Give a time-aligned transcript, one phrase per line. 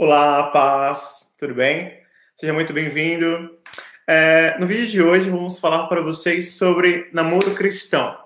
[0.00, 2.00] Olá, paz, tudo bem?
[2.36, 3.58] Seja muito bem-vindo.
[4.06, 8.16] É, no vídeo de hoje, vamos falar para vocês sobre namoro cristão.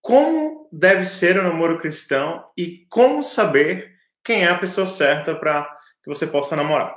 [0.00, 3.92] Como deve ser o namoro cristão e como saber
[4.24, 5.62] quem é a pessoa certa para
[6.02, 6.92] que você possa namorar.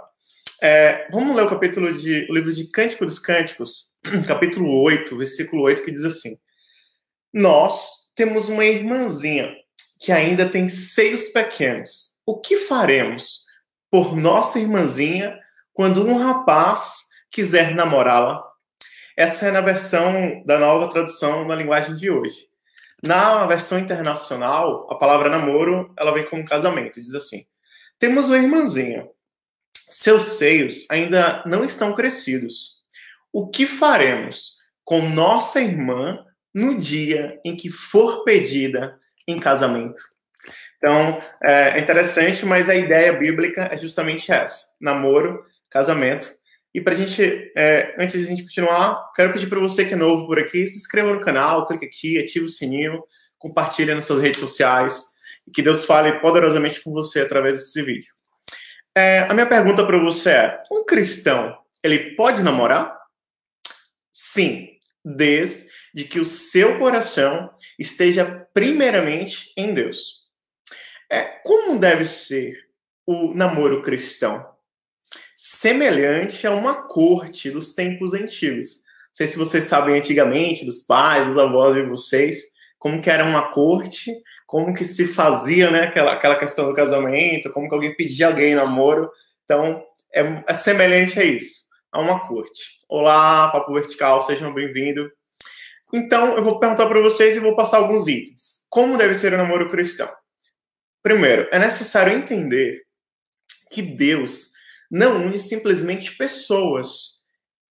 [0.63, 3.89] É, vamos ler o capítulo de o livro de Cântico dos Cânticos,
[4.27, 6.35] capítulo 8, versículo 8, que diz assim:
[7.31, 9.53] Nós temos uma irmãzinha
[10.01, 12.15] que ainda tem seios pequenos.
[12.25, 13.46] O que faremos?
[13.97, 15.39] Por nossa irmãzinha
[15.73, 18.43] quando um rapaz quiser namorá-la.
[19.17, 22.47] Essa é na versão da nova tradução na linguagem de hoje.
[23.03, 27.43] Na versão internacional, a palavra namoro, ela vem como casamento, diz assim:
[27.97, 29.09] Temos uma irmãzinha.
[29.73, 32.75] Seus seios ainda não estão crescidos.
[33.33, 39.99] O que faremos com nossa irmã no dia em que for pedida em casamento?
[40.77, 46.29] Então, é, é interessante, mas a ideia bíblica é justamente essa: namoro, casamento.
[46.73, 49.93] E para a gente, é, antes de a gente continuar, quero pedir para você que
[49.93, 53.03] é novo por aqui, se inscreva no canal, clique aqui, ative o sininho,
[53.39, 55.05] compartilhe nas suas redes sociais
[55.47, 58.13] e que Deus fale poderosamente com você através desse vídeo.
[58.95, 62.95] É, a minha pergunta para você é: um cristão ele pode namorar?
[64.11, 64.69] Sim,
[65.03, 70.16] desde que o seu coração esteja primeiramente em Deus.
[71.09, 72.65] É, como deve ser
[73.05, 74.45] o namoro cristão?
[75.35, 78.77] Semelhante a uma corte dos tempos antigos.
[78.77, 82.41] Não sei se vocês sabem antigamente, dos pais, dos avós de vocês,
[82.77, 84.11] como que era uma corte,
[84.45, 88.55] como que se fazia, né, aquela, aquela questão do casamento, como que alguém pedia alguém
[88.55, 89.09] namoro.
[89.45, 89.83] Então,
[90.13, 92.81] é, é semelhante a isso, a uma corte.
[92.89, 95.09] Olá, Papo Vertical, sejam bem-vindos.
[95.93, 98.67] Então, eu vou perguntar para vocês e vou passar alguns itens.
[98.69, 100.09] Como deve ser o namoro cristão?
[101.07, 102.85] Primeiro, é necessário entender
[103.71, 104.51] que Deus
[104.91, 107.19] não une simplesmente pessoas,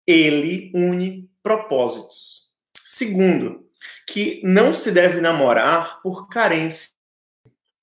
[0.06, 2.50] ele une propósitos.
[2.82, 3.68] Segundo,
[4.08, 6.88] que não se deve namorar por carência.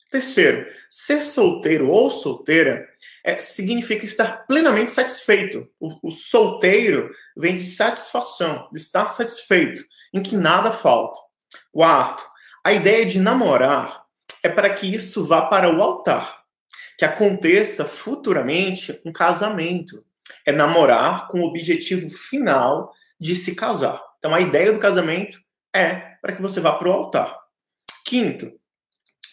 [0.10, 2.90] Terceiro, ser solteiro ou solteira
[3.24, 5.70] é, significa estar plenamente satisfeito.
[5.80, 11.20] O, o, solteiro vem de satisfação, de estar satisfeito, em que nada falta.
[11.72, 12.26] Quarto,
[12.64, 14.03] a ideia de namorar
[14.44, 16.44] é para que isso vá para o altar,
[16.98, 20.06] que aconteça futuramente um casamento.
[20.46, 24.02] É namorar com o objetivo final de se casar.
[24.20, 25.38] Então a ideia do casamento
[25.74, 27.38] é para que você vá para o altar.
[28.06, 28.52] Quinto,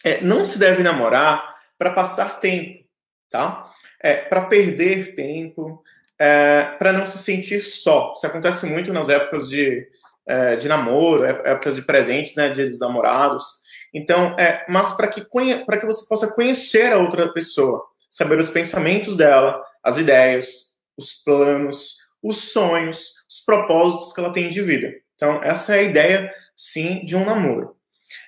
[0.03, 2.85] é, não se deve namorar para passar tempo,
[3.29, 3.69] tá?
[4.01, 5.83] É, para perder tempo,
[6.17, 8.13] é, para não se sentir só.
[8.15, 9.87] Isso acontece muito nas épocas de,
[10.27, 13.60] é, de namoro, é, épocas de presentes, né, de namorados.
[13.93, 19.17] Então, é, mas para que, que você possa conhecer a outra pessoa, saber os pensamentos
[19.17, 24.93] dela, as ideias, os planos, os sonhos, os propósitos que ela tem de vida.
[25.15, 27.75] Então, essa é a ideia, sim, de um namoro.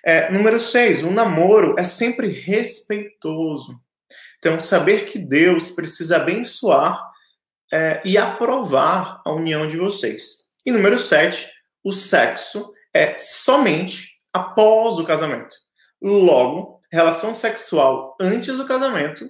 [0.04, 3.80] É, número seis, um namoro é sempre respeitoso.
[4.40, 7.02] Então, saber que Deus precisa abençoar
[7.72, 10.48] é, e aprovar a união de vocês.
[10.66, 11.50] E número sete,
[11.84, 15.56] o sexo é somente após o casamento.
[16.02, 19.30] Logo, relação sexual antes do casamento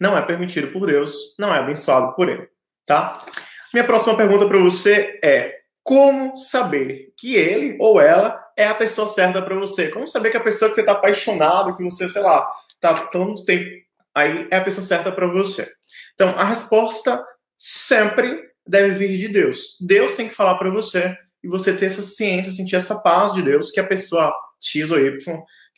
[0.00, 2.48] não é permitido por Deus, não é abençoado por Ele,
[2.86, 3.24] tá?
[3.72, 9.06] Minha próxima pergunta para você é: como saber que ele ou ela é a pessoa
[9.06, 9.88] certa para você?
[9.88, 12.46] Como saber que a pessoa que você está apaixonado, que você, sei lá,
[12.80, 13.70] tá tanto tempo
[14.14, 15.70] aí é a pessoa certa para você?
[16.14, 17.24] Então, a resposta
[17.56, 19.76] sempre deve vir de Deus.
[19.80, 23.42] Deus tem que falar para você e você ter essa ciência, sentir essa paz de
[23.42, 25.18] Deus, que a pessoa X ou Y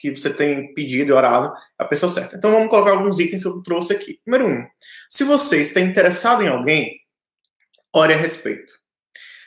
[0.01, 2.37] que você tem pedido e orado é a pessoa certa.
[2.37, 4.19] Então vamos colocar alguns itens que eu trouxe aqui.
[4.27, 4.67] Número um,
[5.11, 6.99] se você está interessado em alguém,
[7.93, 8.73] ore a respeito.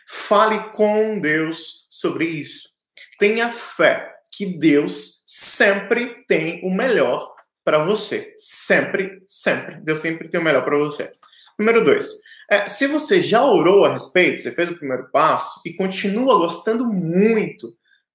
[0.07, 2.69] Fale com Deus sobre isso.
[3.17, 8.33] Tenha fé que Deus sempre tem o melhor para você.
[8.37, 9.81] Sempre, sempre.
[9.81, 11.11] Deus sempre tem o melhor para você.
[11.57, 12.09] Número dois,
[12.49, 16.85] é, se você já orou a respeito, você fez o primeiro passo e continua gostando
[16.85, 17.67] muito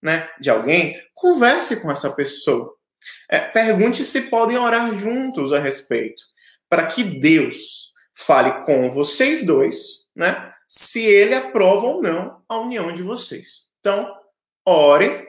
[0.02, 2.72] né, de alguém, converse com essa pessoa.
[3.28, 6.22] É, pergunte se podem orar juntos a respeito,
[6.68, 12.94] para que Deus fale com vocês dois, né, se ele aprova ou não a união
[12.94, 13.68] de vocês.
[13.80, 14.12] Então,
[14.66, 15.26] ore,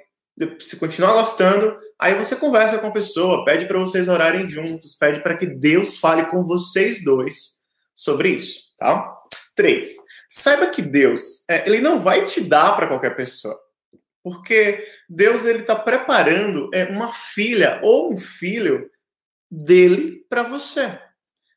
[0.59, 5.21] se continuar gostando, aí você conversa com a pessoa, pede para vocês orarem juntos, pede
[5.21, 7.58] para que Deus fale com vocês dois
[7.99, 9.09] sobre isso, tá?
[9.55, 9.97] Três,
[10.29, 13.59] saiba que Deus, é, ele não vai te dar para qualquer pessoa,
[14.23, 18.89] porque Deus ele está preparando é, uma filha ou um filho
[19.51, 20.97] dele para você.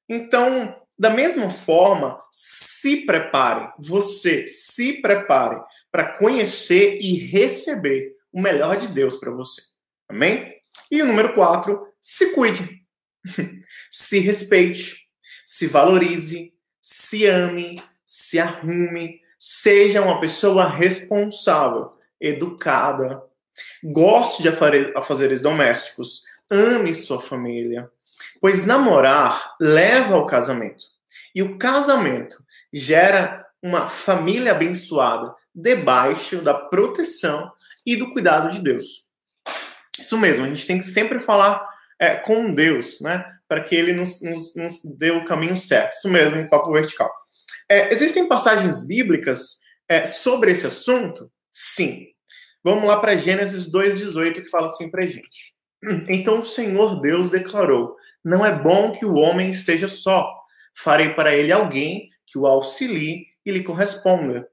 [0.08, 8.76] Então, da mesma forma, se prepare, você se prepare para conhecer e receber o melhor
[8.76, 9.62] de Deus para você.
[10.08, 10.52] Amém?
[10.90, 12.84] E o número quatro, se cuide,
[13.90, 15.01] se respeite,
[15.52, 16.50] se valorize,
[16.80, 23.22] se ame, se arrume, seja uma pessoa responsável, educada,
[23.84, 24.48] goste de
[24.96, 27.90] afazeres domésticos, ame sua família,
[28.40, 30.86] pois namorar leva ao casamento.
[31.34, 37.52] E o casamento gera uma família abençoada debaixo da proteção
[37.84, 39.04] e do cuidado de Deus.
[40.00, 41.62] Isso mesmo, a gente tem que sempre falar
[42.02, 43.24] é, com Deus, né?
[43.46, 45.92] Para que ele nos, nos, nos, dê o caminho certo.
[45.92, 47.08] Isso mesmo, em papo vertical.
[47.68, 49.58] É, existem passagens bíblicas
[49.88, 51.30] é, sobre esse assunto?
[51.52, 52.08] Sim.
[52.64, 55.54] Vamos lá para Gênesis 2,18, que fala assim para gente.
[56.08, 57.94] Então o Senhor Deus declarou:
[58.24, 60.28] Não é bom que o homem esteja só.
[60.76, 64.48] Farei para ele alguém que o auxilie e lhe corresponda.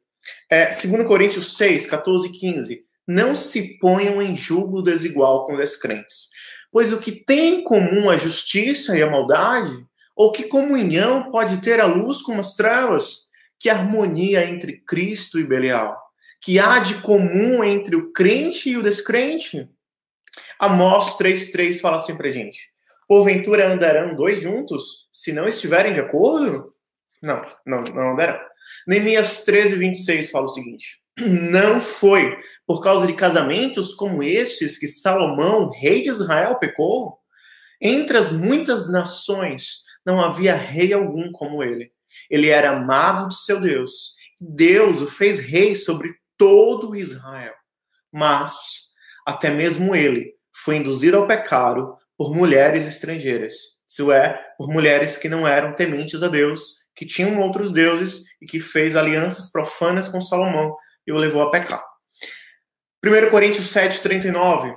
[0.51, 2.85] É, 2 Coríntios 6, 14 e 15.
[3.11, 6.29] Não se ponham em julgo desigual com descrentes.
[6.71, 9.83] Pois o que tem em comum a justiça e a maldade?
[10.15, 13.21] Ou que comunhão pode ter a luz com as trevas?
[13.57, 15.99] Que harmonia entre Cristo e Belial?
[16.39, 19.67] Que há de comum entre o crente e o descrente?
[20.59, 22.69] Amós 3,3 fala assim pra gente:
[23.07, 26.69] Porventura andarão dois juntos, se não estiverem de acordo?
[27.21, 28.39] Não, não, não andarão.
[28.87, 31.01] Neemias 13, 26 fala o seguinte:
[31.51, 37.19] Não foi por causa de casamentos como estes que Salomão, rei de Israel, pecou?
[37.81, 41.91] Entre as muitas nações não havia rei algum como ele.
[42.29, 44.15] Ele era amado de seu Deus.
[44.39, 47.53] Deus o fez rei sobre todo Israel.
[48.11, 48.89] Mas
[49.25, 53.53] até mesmo ele foi induzido ao pecado por mulheres estrangeiras.
[53.87, 58.45] Isso é, por mulheres que não eram tementes a Deus, que tinham outros deuses e
[58.45, 60.75] que fez alianças profanas com Salomão
[61.07, 61.81] e o levou a pecar.
[63.01, 64.75] 1 Coríntios 7, 39.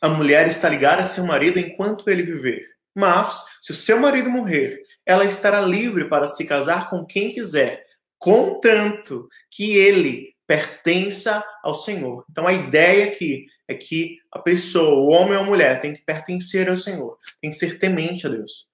[0.00, 2.64] A mulher está ligada a seu marido enquanto ele viver.
[2.94, 7.84] Mas, se o seu marido morrer, ela estará livre para se casar com quem quiser,
[8.20, 12.24] contanto que ele pertença ao Senhor.
[12.30, 16.04] Então a ideia aqui é que a pessoa, o homem ou a mulher, tem que
[16.04, 18.70] pertencer ao Senhor, tem que ser temente a Deus.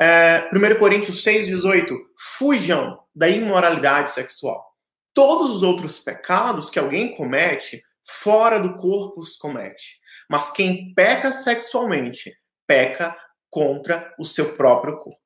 [0.00, 1.94] É, 1 Coríntios 6, 18.
[2.38, 4.64] Fujam da imoralidade sexual.
[5.12, 10.00] Todos os outros pecados que alguém comete, fora do corpo os comete.
[10.28, 12.32] Mas quem peca sexualmente,
[12.66, 13.14] peca
[13.50, 15.20] contra o seu próprio corpo.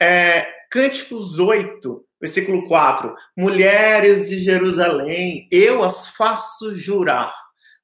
[0.00, 3.12] É, Cânticos 8, versículo 4.
[3.36, 7.34] Mulheres de Jerusalém, eu as faço jurar.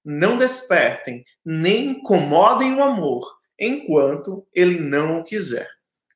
[0.04, 3.24] Não despertem, nem incomodem o amor,
[3.58, 5.68] enquanto ele não o quiser.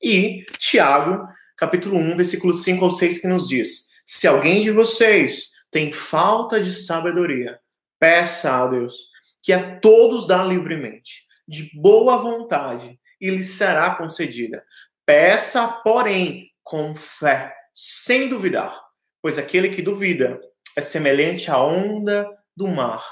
[0.08, 1.26] E Tiago,
[1.56, 6.61] capítulo 1, versículo 5 ao 6, que nos diz: Se alguém de vocês tem falta
[6.61, 7.58] de sabedoria,
[7.99, 9.08] peça a Deus,
[9.43, 14.64] que a todos dá livremente, de boa vontade, e lhe será concedida.
[15.05, 18.81] Peça, porém, com fé, sem duvidar,
[19.20, 20.41] pois aquele que duvida
[20.76, 23.05] é semelhante à onda do mar,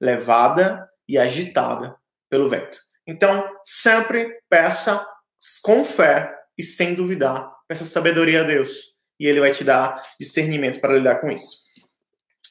[0.00, 1.94] levada e agitada
[2.30, 2.78] pelo vento.
[3.06, 5.06] Então, sempre peça
[5.62, 10.80] com fé e sem duvidar, peça sabedoria a Deus, e ele vai te dar discernimento
[10.80, 11.58] para lidar com isso.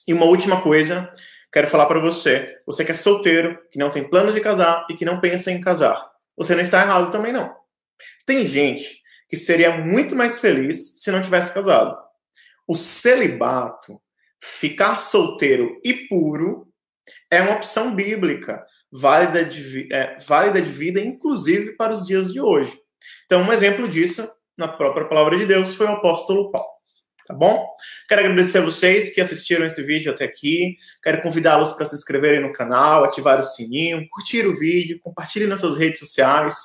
[0.07, 1.11] E uma última coisa,
[1.51, 4.93] quero falar para você, você que é solteiro, que não tem planos de casar e
[4.93, 6.09] que não pensa em casar.
[6.37, 7.53] Você não está errado também não.
[8.25, 11.97] Tem gente que seria muito mais feliz se não tivesse casado.
[12.65, 14.01] O celibato,
[14.41, 16.67] ficar solteiro e puro,
[17.29, 22.39] é uma opção bíblica, válida de, é, válida de vida, inclusive para os dias de
[22.39, 22.77] hoje.
[23.25, 26.77] Então, um exemplo disso, na própria palavra de Deus, foi o apóstolo Paulo.
[27.27, 27.67] Tá bom?
[28.07, 30.77] Quero agradecer a vocês que assistiram esse vídeo até aqui.
[31.03, 35.59] Quero convidá-los para se inscreverem no canal, ativar o sininho, curtir o vídeo, compartilhem nas
[35.59, 36.55] suas redes sociais.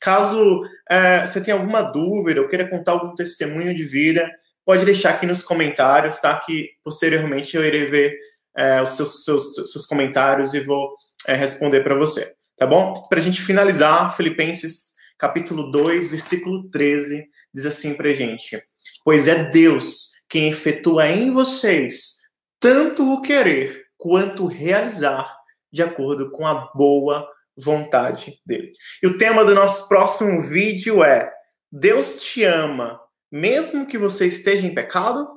[0.00, 4.30] Caso é, você tenha alguma dúvida ou queira contar algum testemunho de vida,
[4.64, 6.38] pode deixar aqui nos comentários, tá?
[6.38, 8.16] Que posteriormente eu irei ver
[8.56, 10.94] é, os seus, seus, seus, comentários e vou
[11.26, 13.02] é, responder para você, tá bom?
[13.08, 18.62] Para a gente finalizar, Filipenses capítulo 2, versículo 13, diz assim para gente:
[19.04, 22.24] Pois é Deus quem efetua em vocês
[22.64, 25.30] tanto o querer quanto o realizar,
[25.70, 28.72] de acordo com a boa vontade dele.
[29.02, 31.30] E o tema do nosso próximo vídeo é:
[31.70, 32.98] Deus te ama,
[33.30, 35.28] mesmo que você esteja em pecado?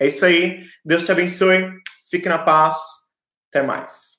[0.00, 0.64] É isso aí.
[0.82, 1.70] Deus te abençoe.
[2.10, 2.76] Fique na paz.
[3.50, 4.13] Até mais.